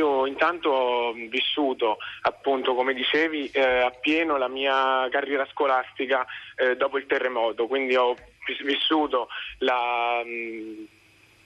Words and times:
io 0.00 0.26
intanto 0.26 0.70
ho 0.70 1.12
vissuto, 1.12 1.98
appunto, 2.22 2.74
come 2.74 2.94
dicevi, 2.94 3.50
eh, 3.52 3.80
appieno 3.80 4.36
la 4.36 4.48
mia 4.48 5.06
carriera 5.10 5.46
scolastica 5.50 6.26
eh, 6.56 6.76
dopo 6.76 6.98
il 6.98 7.06
terremoto, 7.06 7.66
quindi 7.66 7.94
ho 7.94 8.16
vissuto 8.64 9.28
la, 9.58 10.22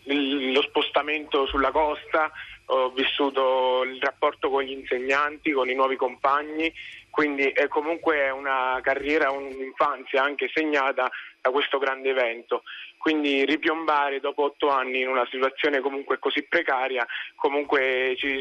lo 0.05 0.63
spostamento 1.05 1.47
sulla 1.47 1.71
costa, 1.71 2.31
ho 2.67 2.91
vissuto 2.91 3.83
il 3.85 4.01
rapporto 4.01 4.49
con 4.49 4.63
gli 4.63 4.73
insegnanti, 4.73 5.53
con 5.53 5.69
i 5.69 5.75
nuovi 5.75 5.97
compagni, 5.97 6.73
quindi 7.11 7.45
è 7.49 7.69
comunque 7.69 8.31
una 8.31 8.81
carriera, 8.83 9.31
un'infanzia 9.31 10.23
anche 10.23 10.51
segnata 10.53 11.11
da 11.41 11.51
questo 11.51 11.79
grande 11.79 12.09
evento. 12.09 12.63
Quindi 12.97 13.45
ripiombare 13.45 14.19
dopo 14.19 14.45
otto 14.45 14.71
anni 14.71 15.01
in 15.03 15.09
una 15.09 15.27
situazione 15.31 15.81
comunque 15.81 16.19
così 16.19 16.43
precaria, 16.45 17.07
comunque 17.35 18.15
ci, 18.17 18.39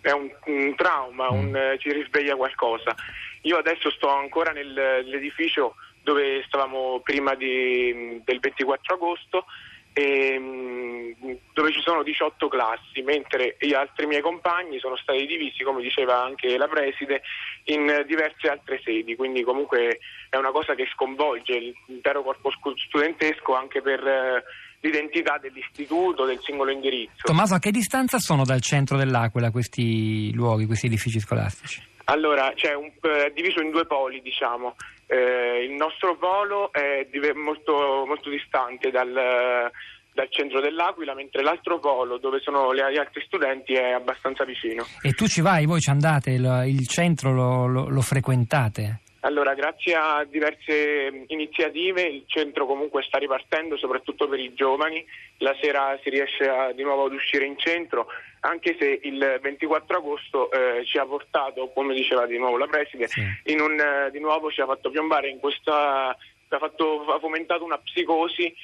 è 0.00 0.10
un, 0.10 0.30
un 0.46 0.74
trauma, 0.74 1.30
un, 1.30 1.50
mm. 1.50 1.78
ci 1.78 1.92
risveglia 1.92 2.34
qualcosa. 2.34 2.94
Io 3.42 3.56
adesso 3.56 3.90
sto 3.92 4.08
ancora 4.08 4.50
nell'edificio 4.50 5.76
dove 6.02 6.42
stavamo 6.46 7.00
prima 7.04 7.34
di, 7.34 8.20
del 8.24 8.40
24 8.40 8.94
agosto 8.94 9.44
ehm, 9.96 10.85
dove 11.52 11.72
ci 11.72 11.80
sono 11.80 12.02
18 12.02 12.48
classi, 12.48 13.02
mentre 13.02 13.56
gli 13.58 13.74
altri 13.74 14.06
miei 14.06 14.22
compagni 14.22 14.78
sono 14.78 14.96
stati 14.96 15.26
divisi, 15.26 15.62
come 15.62 15.82
diceva 15.82 16.22
anche 16.22 16.56
la 16.56 16.68
preside, 16.68 17.22
in 17.64 18.04
diverse 18.06 18.48
altre 18.48 18.80
sedi, 18.84 19.16
quindi 19.16 19.42
comunque 19.42 19.98
è 20.28 20.36
una 20.36 20.50
cosa 20.50 20.74
che 20.74 20.86
sconvolge 20.92 21.74
l'intero 21.86 22.22
corpo 22.22 22.50
studentesco 22.50 23.54
anche 23.54 23.80
per 23.82 24.06
eh, 24.06 24.44
l'identità 24.80 25.38
dell'istituto, 25.38 26.24
del 26.24 26.40
singolo 26.42 26.70
indirizzo. 26.70 27.22
Tommaso, 27.24 27.54
a 27.54 27.58
che 27.58 27.70
distanza 27.70 28.18
sono 28.18 28.44
dal 28.44 28.60
centro 28.60 28.96
dell'Aquila 28.96 29.50
questi 29.50 30.32
luoghi, 30.32 30.66
questi 30.66 30.86
edifici 30.86 31.20
scolastici? 31.20 31.94
Allora, 32.08 32.52
c'è 32.54 32.72
un, 32.74 32.92
è 33.00 33.32
diviso 33.34 33.60
in 33.60 33.70
due 33.70 33.84
poli, 33.86 34.22
diciamo. 34.22 34.76
Eh, 35.06 35.64
il 35.64 35.72
nostro 35.72 36.16
polo 36.16 36.72
è 36.72 37.06
molto, 37.34 38.04
molto 38.06 38.30
distante 38.30 38.90
dal, 38.90 39.70
dal, 40.16 40.28
centro 40.30 40.60
dell'Aquila, 40.60 41.14
mentre 41.14 41.42
l'altro 41.42 41.78
polo, 41.78 42.16
dove 42.16 42.40
sono 42.40 42.74
gli 42.74 42.80
altri 42.80 43.22
studenti, 43.26 43.74
è 43.74 43.92
abbastanza 43.92 44.44
vicino. 44.44 44.86
E 45.02 45.12
tu 45.12 45.26
ci 45.28 45.42
vai, 45.42 45.66
voi 45.66 45.80
ci 45.80 45.90
andate, 45.90 46.30
il, 46.30 46.64
il 46.66 46.88
centro 46.88 47.32
lo, 47.32 47.66
lo, 47.66 47.88
lo 47.88 48.00
frequentate? 48.00 49.00
Allora, 49.26 49.54
grazie 49.54 49.94
a 49.94 50.24
diverse 50.24 51.24
iniziative 51.26 52.02
il 52.02 52.22
centro 52.26 52.64
comunque 52.64 53.02
sta 53.02 53.18
ripartendo, 53.18 53.76
soprattutto 53.76 54.28
per 54.28 54.38
i 54.38 54.54
giovani. 54.54 55.04
La 55.38 55.54
sera 55.60 55.98
si 56.00 56.10
riesce 56.10 56.48
a, 56.48 56.70
di 56.70 56.84
nuovo 56.84 57.06
ad 57.06 57.12
uscire 57.12 57.44
in 57.44 57.58
centro, 57.58 58.06
anche 58.40 58.76
se 58.78 59.00
il 59.02 59.38
24 59.42 59.96
agosto 59.96 60.50
eh, 60.52 60.84
ci 60.84 60.98
ha 60.98 61.04
portato, 61.04 61.72
come 61.74 61.92
diceva 61.92 62.24
di 62.26 62.38
nuovo 62.38 62.56
la 62.56 62.68
Preside, 62.68 63.08
sì. 63.08 63.20
un, 63.58 63.80
eh, 63.80 64.10
di 64.12 64.20
nuovo 64.20 64.48
ci 64.52 64.60
ha 64.60 64.66
fatto 64.66 64.90
piombare 64.90 65.28
in 65.28 65.40
questa, 65.40 66.10
ha, 66.10 66.58
fatto, 66.58 67.04
ha 67.06 67.18
fomentato 67.18 67.64
una 67.64 67.78
psicosi 67.78 68.54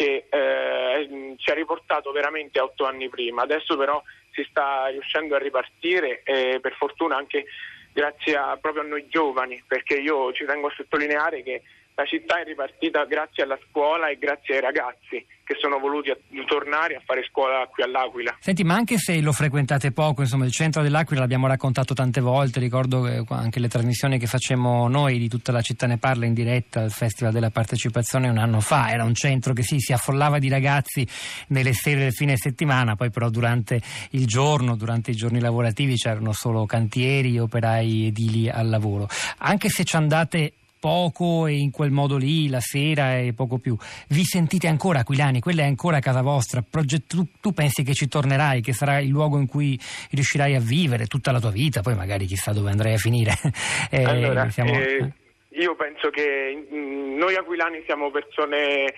che 0.00 0.28
eh, 0.30 1.34
ci 1.36 1.50
ha 1.50 1.54
riportato 1.54 2.10
veramente 2.10 2.58
otto 2.58 2.86
anni 2.86 3.10
prima. 3.10 3.42
Adesso 3.42 3.76
però 3.76 4.02
si 4.30 4.46
sta 4.48 4.86
riuscendo 4.86 5.34
a 5.34 5.38
ripartire 5.38 6.22
e 6.22 6.58
per 6.58 6.72
fortuna 6.72 7.16
anche 7.16 7.44
grazie 7.92 8.34
a, 8.34 8.56
proprio 8.58 8.82
a 8.82 8.86
noi 8.86 9.08
giovani, 9.08 9.62
perché 9.66 9.96
io 9.96 10.32
ci 10.32 10.46
tengo 10.46 10.68
a 10.68 10.74
sottolineare 10.74 11.42
che 11.42 11.60
la 12.00 12.06
città 12.06 12.40
è 12.40 12.44
ripartita 12.44 13.04
grazie 13.04 13.42
alla 13.42 13.58
scuola 13.68 14.08
e 14.08 14.16
grazie 14.16 14.54
ai 14.54 14.60
ragazzi 14.62 15.26
che 15.50 15.56
sono 15.60 15.78
voluti 15.78 16.10
tornare 16.46 16.94
a 16.94 17.02
fare 17.04 17.26
scuola 17.28 17.66
qui 17.66 17.82
all'Aquila. 17.82 18.36
Senti, 18.38 18.62
ma 18.62 18.74
anche 18.74 18.98
se 18.98 19.20
lo 19.20 19.32
frequentate 19.32 19.90
poco, 19.90 20.22
insomma, 20.22 20.44
il 20.44 20.52
centro 20.52 20.80
dell'Aquila 20.80 21.22
l'abbiamo 21.22 21.48
raccontato 21.48 21.92
tante 21.92 22.20
volte, 22.20 22.60
ricordo 22.60 23.04
anche 23.28 23.58
le 23.58 23.68
trasmissioni 23.68 24.18
che 24.18 24.26
facciamo 24.26 24.86
noi 24.86 25.18
di 25.18 25.28
tutta 25.28 25.50
la 25.50 25.60
città 25.60 25.86
ne 25.86 25.98
parla 25.98 26.24
in 26.24 26.34
diretta 26.34 26.82
al 26.82 26.92
Festival 26.92 27.32
della 27.32 27.50
Partecipazione 27.50 28.28
un 28.28 28.38
anno 28.38 28.60
fa, 28.60 28.90
era 28.90 29.02
un 29.02 29.14
centro 29.14 29.52
che 29.52 29.64
sì, 29.64 29.80
si 29.80 29.92
affollava 29.92 30.38
di 30.38 30.48
ragazzi 30.48 31.06
nelle 31.48 31.72
sere 31.72 32.00
del 32.00 32.12
fine 32.12 32.36
settimana, 32.36 32.94
poi 32.94 33.10
però 33.10 33.28
durante 33.28 33.80
il 34.10 34.26
giorno, 34.26 34.76
durante 34.76 35.10
i 35.10 35.14
giorni 35.14 35.40
lavorativi 35.40 35.96
c'erano 35.96 36.32
solo 36.32 36.64
cantieri, 36.64 37.40
operai 37.40 38.06
edili 38.06 38.48
al 38.48 38.68
lavoro. 38.68 39.08
Anche 39.38 39.68
se 39.68 39.82
ci 39.82 39.96
andate 39.96 40.52
poco 40.80 41.46
e 41.46 41.52
in 41.52 41.70
quel 41.70 41.90
modo 41.90 42.16
lì 42.16 42.48
la 42.48 42.60
sera 42.60 43.18
e 43.18 43.32
poco 43.34 43.58
più. 43.58 43.76
Vi 44.08 44.24
sentite 44.24 44.66
ancora 44.66 45.00
aquilani? 45.00 45.40
Quella 45.40 45.62
è 45.62 45.66
ancora 45.66 46.00
casa 46.00 46.22
vostra? 46.22 46.64
Proget- 46.68 47.06
tu, 47.06 47.26
tu, 47.40 47.52
pensi 47.52 47.84
che 47.84 47.92
ci 47.92 48.08
tornerai, 48.08 48.62
che 48.62 48.72
sarà 48.72 48.98
il 48.98 49.10
luogo 49.10 49.38
in 49.38 49.46
cui 49.46 49.78
riuscirai 50.10 50.54
a 50.54 50.60
vivere 50.60 51.06
tutta 51.06 51.30
la 51.30 51.38
tua 51.38 51.50
vita? 51.50 51.82
Poi 51.82 51.94
magari 51.94 52.24
chissà 52.24 52.52
dove 52.52 52.70
andrai 52.70 52.94
a 52.94 52.98
finire. 52.98 53.34
eh, 53.90 54.02
allora, 54.02 54.48
siamo... 54.50 54.72
eh, 54.72 55.12
io 55.50 55.76
penso 55.76 56.08
che 56.08 56.66
noi 56.70 57.36
aquilani 57.36 57.82
siamo 57.84 58.10
persone 58.10 58.94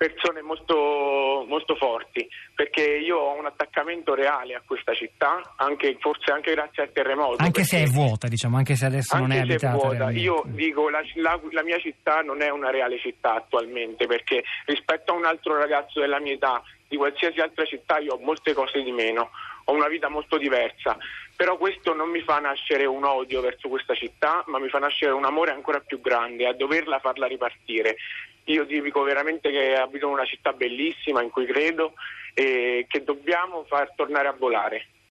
persone 0.00 0.40
molto, 0.40 1.44
molto, 1.46 1.74
forti, 1.74 2.26
perché 2.54 2.80
io 2.80 3.18
ho 3.18 3.38
un 3.38 3.44
attaccamento 3.44 4.14
reale 4.14 4.54
a 4.54 4.62
questa 4.64 4.94
città, 4.94 5.42
anche, 5.56 5.98
forse 6.00 6.32
anche 6.32 6.54
grazie 6.54 6.84
al 6.84 6.92
terremoto. 6.92 7.42
Anche 7.42 7.64
se 7.64 7.82
è 7.82 7.84
vuota, 7.84 8.26
diciamo, 8.26 8.56
anche 8.56 8.76
se 8.76 8.86
adesso 8.86 9.18
non 9.18 9.30
è 9.30 9.40
abitata. 9.40 9.76
Vuota. 9.76 10.10
Io 10.12 10.42
dico, 10.46 10.88
la, 10.88 11.02
la, 11.16 11.38
la, 11.50 11.62
mia 11.62 11.78
città 11.78 12.20
non 12.22 12.40
è 12.40 12.48
una 12.48 12.70
reale 12.70 12.98
città 12.98 13.34
attualmente, 13.34 14.06
perché 14.06 14.42
rispetto 14.64 15.12
a 15.12 15.16
un 15.16 15.26
altro 15.26 15.58
ragazzo 15.58 16.00
della 16.00 16.18
mia 16.18 16.32
età, 16.32 16.62
di 16.88 16.96
qualsiasi 16.96 17.40
altra 17.40 17.66
città, 17.66 17.98
io 17.98 18.14
ho 18.14 18.18
molte 18.24 18.54
cose 18.54 18.82
di 18.82 18.92
meno, 18.92 19.32
ho 19.70 19.74
una 19.74 19.88
vita 19.88 20.08
molto 20.08 20.36
diversa, 20.36 20.96
però 21.36 21.56
questo 21.56 21.94
non 21.94 22.10
mi 22.10 22.20
fa 22.20 22.38
nascere 22.40 22.84
un 22.84 23.04
odio 23.04 23.40
verso 23.40 23.68
questa 23.68 23.94
città, 23.94 24.42
ma 24.48 24.58
mi 24.58 24.68
fa 24.68 24.78
nascere 24.78 25.12
un 25.12 25.24
amore 25.24 25.52
ancora 25.52 25.80
più 25.80 26.00
grande 26.00 26.46
a 26.46 26.52
doverla 26.52 26.98
farla 26.98 27.26
ripartire. 27.26 27.96
Io 28.44 28.64
dico 28.64 29.02
veramente 29.02 29.50
che 29.50 29.76
abito 29.76 30.06
in 30.06 30.12
una 30.12 30.24
città 30.24 30.52
bellissima 30.52 31.22
in 31.22 31.30
cui 31.30 31.46
credo 31.46 31.94
e 32.34 32.86
che 32.88 33.04
dobbiamo 33.04 33.64
far 33.64 33.92
tornare 33.94 34.28
a 34.28 34.34
volare. 34.36 34.86